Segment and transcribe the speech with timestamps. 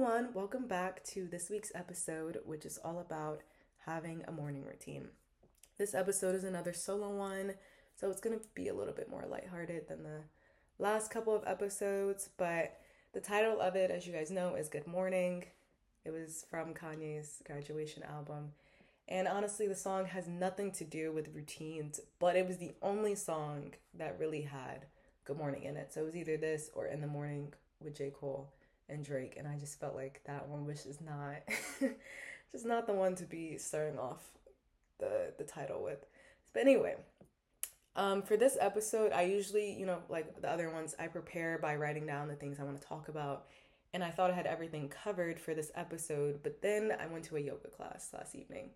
[0.00, 0.32] everyone.
[0.32, 3.42] Welcome back to this week's episode, which is all about
[3.84, 5.08] having a morning routine.
[5.76, 7.52] This episode is another solo one,
[7.96, 10.22] so it's going to be a little bit more lighthearted than the
[10.78, 12.80] last couple of episodes, but
[13.12, 15.44] the title of it, as you guys know, is Good Morning.
[16.06, 18.52] It was from Kanye's graduation album.
[19.06, 23.14] And honestly, the song has nothing to do with routines, but it was the only
[23.16, 24.86] song that really had
[25.26, 25.92] Good Morning in it.
[25.92, 28.10] So it was either this or In the Morning with J.
[28.18, 28.50] Cole
[28.90, 29.34] and Drake.
[29.38, 31.36] And I just felt like that one was just not
[32.52, 34.22] just not the one to be starting off
[34.98, 36.04] the the title with.
[36.52, 36.96] But anyway,
[37.96, 41.76] um, for this episode, I usually, you know, like the other ones, I prepare by
[41.76, 43.46] writing down the things I want to talk about.
[43.92, 47.36] And I thought I had everything covered for this episode, but then I went to
[47.36, 48.70] a yoga class last evening.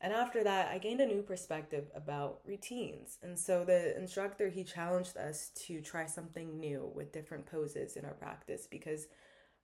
[0.00, 3.18] And after that, I gained a new perspective about routines.
[3.22, 8.04] And so the instructor, he challenged us to try something new with different poses in
[8.04, 9.08] our practice because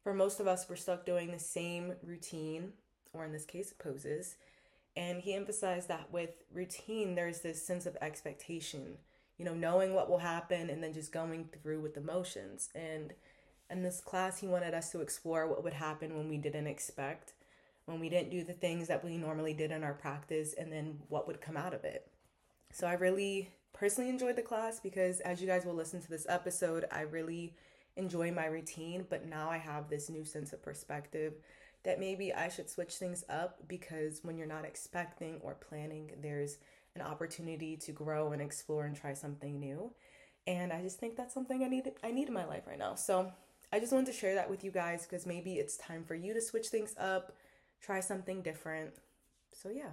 [0.05, 2.75] for most of us, we're stuck doing the same routine,
[3.13, 4.37] or in this case, poses.
[4.97, 8.99] And he emphasized that with routine, there's this sense of expectation,
[9.39, 12.69] you know, knowing what will happen and then just going through with the motions.
[12.77, 13.13] And
[13.69, 17.33] in this class, he wanted us to explore what would happen when we didn't expect
[17.87, 21.01] when we didn't do the things that we normally did in our practice and then
[21.09, 22.07] what would come out of it.
[22.73, 26.27] So I really personally enjoyed the class because as you guys will listen to this
[26.29, 27.55] episode, I really
[27.97, 31.35] enjoy my routine, but now I have this new sense of perspective
[31.85, 36.59] that maybe I should switch things up because when you're not expecting or planning, there's
[36.95, 39.93] an opportunity to grow and explore and try something new.
[40.47, 42.95] And I just think that's something I need I need in my life right now.
[42.95, 43.33] So
[43.73, 46.33] I just wanted to share that with you guys because maybe it's time for you
[46.35, 47.33] to switch things up
[47.85, 48.95] try something different.
[49.53, 49.91] So, yeah.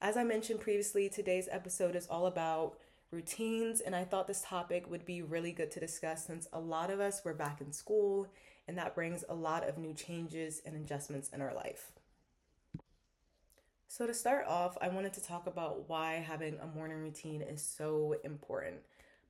[0.00, 2.76] As I mentioned previously, today's episode is all about
[3.10, 6.90] routines, and I thought this topic would be really good to discuss since a lot
[6.90, 8.28] of us were back in school,
[8.68, 11.92] and that brings a lot of new changes and adjustments in our life.
[13.88, 17.62] So, to start off, I wanted to talk about why having a morning routine is
[17.62, 18.76] so important.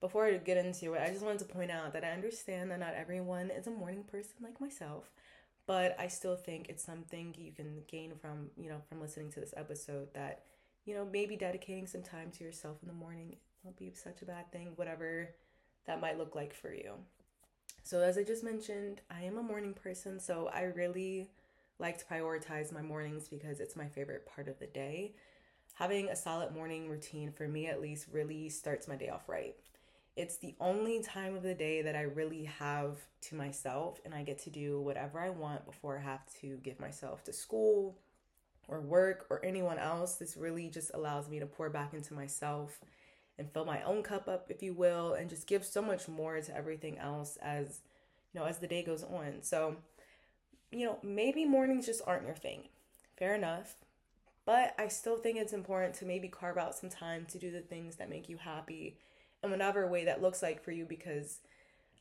[0.00, 2.80] Before I get into it, I just wanted to point out that I understand that
[2.80, 5.10] not everyone is a morning person like myself
[5.66, 9.40] but I still think it's something you can gain from, you know, from listening to
[9.40, 10.44] this episode that,
[10.84, 13.36] you know, maybe dedicating some time to yourself in the morning
[13.66, 15.34] won't be such a bad thing, whatever
[15.86, 16.94] that might look like for you.
[17.82, 21.28] So, as I just mentioned, I am a morning person, so I really
[21.78, 25.14] like to prioritize my mornings because it's my favorite part of the day.
[25.74, 29.56] Having a solid morning routine, for me at least, really starts my day off right
[30.16, 34.22] it's the only time of the day that I really have to myself and I
[34.22, 37.98] get to do whatever I want before I have to give myself to school
[38.66, 40.16] or work or anyone else.
[40.16, 42.80] This really just allows me to pour back into myself
[43.38, 46.40] and fill my own cup up if you will and just give so much more
[46.40, 47.80] to everything else as
[48.32, 49.42] you know as the day goes on.
[49.42, 49.76] So,
[50.70, 52.68] you know, maybe mornings just aren't your thing.
[53.18, 53.76] Fair enough.
[54.44, 57.60] But I still think it's important to maybe carve out some time to do the
[57.60, 58.96] things that make you happy
[59.42, 61.40] in whatever way that looks like for you because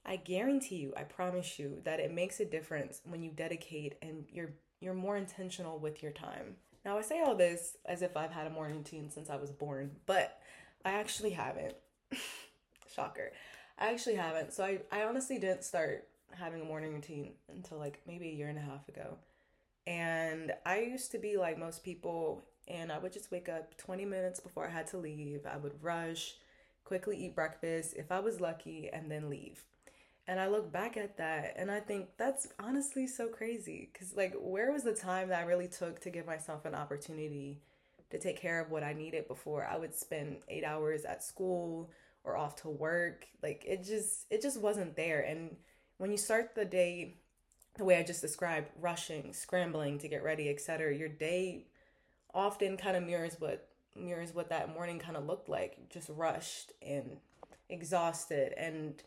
[0.05, 4.25] I guarantee you, I promise you that it makes a difference when you dedicate and
[4.31, 6.57] you're you're more intentional with your time.
[6.83, 9.51] Now I say all this as if I've had a morning routine since I was
[9.51, 10.39] born, but
[10.85, 11.75] I actually haven't.
[12.95, 13.31] Shocker.
[13.77, 14.53] I actually haven't.
[14.53, 18.47] So I, I honestly didn't start having a morning routine until like maybe a year
[18.47, 19.17] and a half ago.
[19.87, 24.05] And I used to be like most people and I would just wake up 20
[24.05, 25.41] minutes before I had to leave.
[25.45, 26.35] I would rush
[26.85, 29.65] quickly eat breakfast if I was lucky, and then leave.
[30.27, 33.89] And I look back at that and I think that's honestly so crazy.
[33.91, 37.61] Because, like, where was the time that I really took to give myself an opportunity
[38.15, 41.91] to take care of what I needed before I would spend eight hours at school
[42.23, 43.27] or off to work?
[43.43, 45.21] Like, it just, it just wasn't there.
[45.21, 45.55] And
[45.97, 47.17] when you start the day
[47.77, 51.65] the way I just described, rushing, scrambling to get ready, etc., your day
[52.33, 56.73] often kind of mirrors what mirrors what that morning kind of looked like just rushed
[56.81, 57.17] and
[57.69, 59.01] exhausted and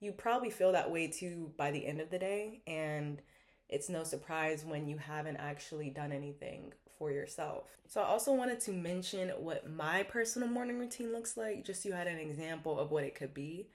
[0.00, 3.20] you probably feel that way too by the end of the day and
[3.70, 7.64] it's no surprise when you haven't actually done anything for yourself.
[7.86, 11.88] So I also wanted to mention what my personal morning routine looks like just so
[11.88, 13.68] you had an example of what it could be.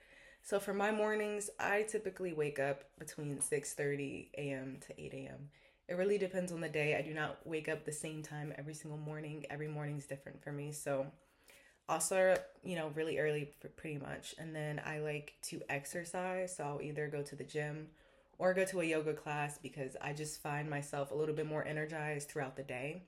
[0.43, 4.77] So for my mornings, I typically wake up between 6:30 a.m.
[4.85, 5.49] to 8 a.m.
[5.87, 6.95] It really depends on the day.
[6.95, 9.45] I do not wake up the same time every single morning.
[9.49, 10.71] Every morning is different for me.
[10.71, 11.07] So
[11.87, 14.35] I'll start up, you know, really early pretty much.
[14.37, 16.55] And then I like to exercise.
[16.55, 17.87] So I'll either go to the gym
[18.37, 21.65] or go to a yoga class because I just find myself a little bit more
[21.65, 23.03] energized throughout the day.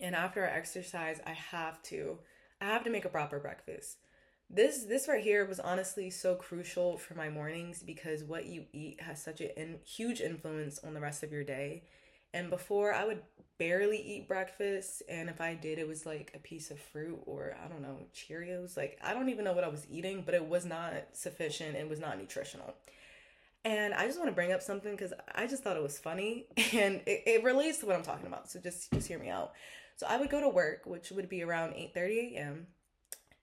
[0.00, 2.18] And after I exercise, I have to
[2.60, 3.98] I have to make a proper breakfast.
[4.50, 9.00] this this right here was honestly so crucial for my mornings because what you eat
[9.00, 11.84] has such a in, huge influence on the rest of your day.
[12.34, 13.22] And before I would
[13.58, 17.56] barely eat breakfast and if I did it was like a piece of fruit or
[17.64, 18.76] I don't know, Cheerios.
[18.76, 21.88] Like I don't even know what I was eating, but it was not sufficient, it
[21.88, 22.74] was not nutritional.
[23.64, 26.46] And I just want to bring up something because I just thought it was funny
[26.72, 28.50] and it, it relates to what I'm talking about.
[28.50, 29.52] So just just hear me out.
[29.96, 32.66] So I would go to work, which would be around 8:30 a.m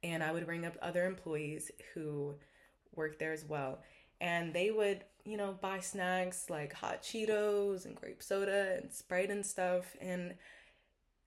[0.05, 2.35] and I would ring up other employees who
[2.95, 3.79] worked there as well.
[4.21, 9.31] And they would, you know, buy snacks like hot Cheetos and grape soda and Sprite
[9.31, 9.95] and stuff.
[9.99, 10.35] And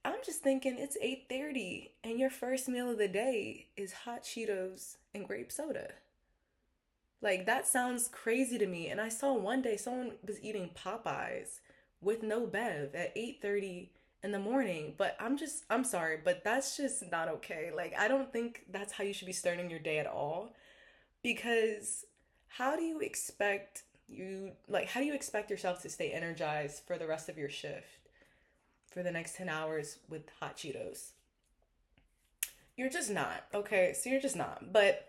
[0.05, 4.97] I'm just thinking it's 8:30 and your first meal of the day is hot Cheetos
[5.13, 5.91] and grape soda.
[7.21, 8.89] Like that sounds crazy to me.
[8.89, 11.61] And I saw one day someone was eating Popeyes
[12.01, 13.89] with no bev at 8:30
[14.23, 14.95] in the morning.
[14.97, 17.71] But I'm just, I'm sorry, but that's just not okay.
[17.75, 20.55] Like, I don't think that's how you should be starting your day at all.
[21.23, 22.05] Because
[22.49, 26.99] how do you expect you, like, how do you expect yourself to stay energized for
[26.99, 28.09] the rest of your shift
[28.91, 31.11] for the next 10 hours with hot Cheetos?
[32.77, 33.93] You're just not, okay?
[33.93, 34.73] So you're just not.
[34.73, 35.09] But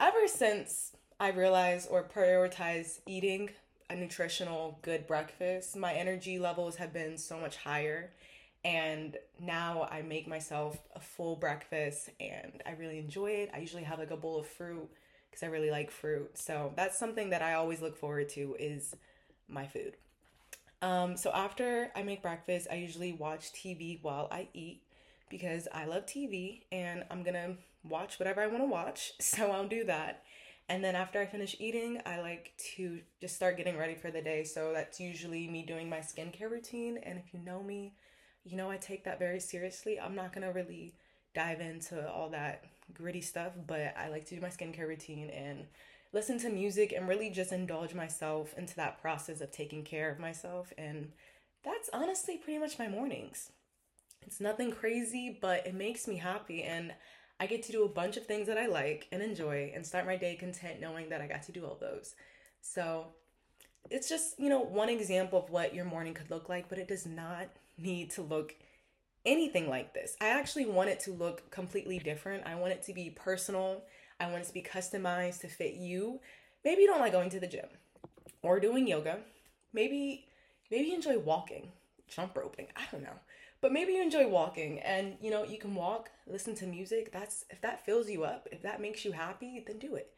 [0.00, 3.50] ever since I realized or prioritize eating
[3.90, 8.10] a nutritional good breakfast, my energy levels have been so much higher
[8.64, 13.50] and now I make myself a full breakfast and I really enjoy it.
[13.54, 14.88] I usually have like a bowl of fruit
[15.30, 16.38] because I really like fruit.
[16.38, 18.96] So that's something that I always look forward to is
[19.46, 19.98] my food.
[20.80, 24.80] Um, so after I make breakfast, I usually watch TV while I eat
[25.28, 27.56] because I love TV and I'm gonna
[27.86, 29.12] watch whatever I want to watch.
[29.20, 30.22] So I'll do that.
[30.70, 34.22] And then after I finish eating, I like to just start getting ready for the
[34.22, 34.44] day.
[34.44, 36.96] So that's usually me doing my skincare routine.
[37.02, 37.94] And if you know me,
[38.44, 39.98] you know, I take that very seriously.
[39.98, 40.94] I'm not gonna really
[41.34, 45.66] dive into all that gritty stuff, but I like to do my skincare routine and
[46.12, 50.20] listen to music and really just indulge myself into that process of taking care of
[50.20, 50.72] myself.
[50.78, 51.10] And
[51.64, 53.50] that's honestly pretty much my mornings.
[54.22, 56.62] It's nothing crazy, but it makes me happy.
[56.62, 56.92] And
[57.40, 60.04] I get to do a bunch of things that I like and enjoy and start
[60.04, 62.14] my day content knowing that I got to do all those.
[62.60, 63.06] So
[63.90, 66.86] it's just, you know, one example of what your morning could look like, but it
[66.86, 67.48] does not
[67.78, 68.54] need to look
[69.24, 70.16] anything like this.
[70.20, 72.46] I actually want it to look completely different.
[72.46, 73.84] I want it to be personal.
[74.18, 76.20] I want it to be customized to fit you.
[76.62, 77.68] Maybe you don't like going to the gym
[78.42, 79.18] or doing yoga.
[79.72, 80.26] Maybe
[80.70, 81.72] maybe you enjoy walking,
[82.06, 82.66] jump roping.
[82.76, 83.18] I don't know.
[83.60, 87.12] But maybe you enjoy walking and you know, you can walk, listen to music.
[87.12, 90.12] That's if that fills you up, if that makes you happy, then do it.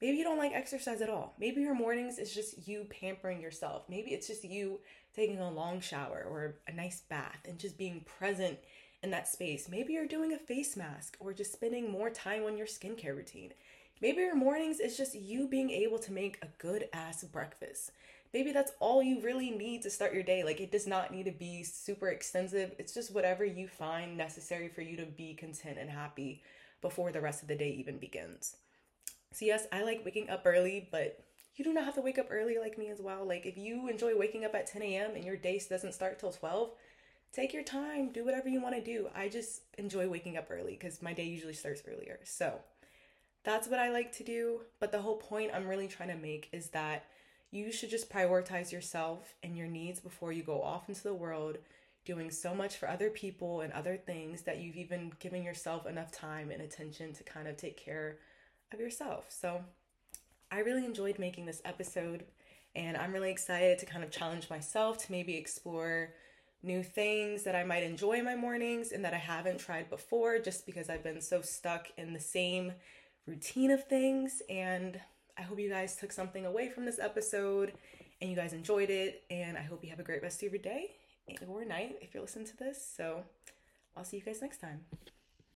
[0.00, 1.34] Maybe you don't like exercise at all.
[1.40, 3.82] Maybe your mornings is just you pampering yourself.
[3.88, 4.80] Maybe it's just you
[5.14, 8.58] taking a long shower or a nice bath and just being present
[9.02, 9.68] in that space.
[9.68, 13.52] Maybe you're doing a face mask or just spending more time on your skincare routine.
[14.00, 17.90] Maybe your mornings is just you being able to make a good ass breakfast.
[18.32, 20.44] Maybe that's all you really need to start your day.
[20.44, 22.74] Like it does not need to be super extensive.
[22.78, 26.42] It's just whatever you find necessary for you to be content and happy
[26.80, 28.56] before the rest of the day even begins.
[29.32, 31.24] So, yes, I like waking up early, but
[31.56, 33.26] you do not have to wake up early like me as well.
[33.26, 35.10] Like, if you enjoy waking up at 10 a.m.
[35.14, 36.70] and your day doesn't start till 12,
[37.32, 39.08] take your time, do whatever you want to do.
[39.14, 42.20] I just enjoy waking up early because my day usually starts earlier.
[42.24, 42.60] So,
[43.48, 44.60] that's what I like to do.
[44.78, 47.06] But the whole point I'm really trying to make is that
[47.50, 51.56] you should just prioritize yourself and your needs before you go off into the world
[52.04, 56.12] doing so much for other people and other things that you've even given yourself enough
[56.12, 58.18] time and attention to kind of take care
[58.70, 59.24] of yourself.
[59.30, 59.62] So
[60.52, 62.24] I really enjoyed making this episode,
[62.76, 66.12] and I'm really excited to kind of challenge myself to maybe explore
[66.62, 70.38] new things that I might enjoy in my mornings and that I haven't tried before
[70.38, 72.72] just because I've been so stuck in the same
[73.28, 74.42] routine of things.
[74.48, 75.00] And
[75.36, 77.72] I hope you guys took something away from this episode
[78.20, 79.24] and you guys enjoyed it.
[79.30, 80.92] And I hope you have a great rest of your day
[81.46, 82.84] or night if you're listening to this.
[82.96, 83.22] So
[83.96, 84.80] I'll see you guys next time.